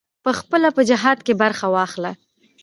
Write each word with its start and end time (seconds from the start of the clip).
پخپله 0.25 0.69
په 0.77 0.81
جهاد 0.89 1.19
کې 1.25 1.33
برخه 1.41 1.67
واخله. 1.73 2.11